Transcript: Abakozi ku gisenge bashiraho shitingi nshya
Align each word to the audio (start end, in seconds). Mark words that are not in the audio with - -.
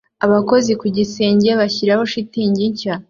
Abakozi 0.25 0.71
ku 0.79 0.85
gisenge 0.95 1.49
bashiraho 1.59 2.03
shitingi 2.11 2.63
nshya 2.71 2.93